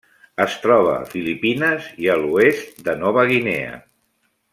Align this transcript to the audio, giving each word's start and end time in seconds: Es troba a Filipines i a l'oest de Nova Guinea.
Es 0.43 0.53
troba 0.61 0.93
a 0.93 1.03
Filipines 1.11 1.89
i 2.05 2.09
a 2.13 2.15
l'oest 2.23 2.81
de 2.89 2.97
Nova 3.03 3.27
Guinea. 3.33 3.77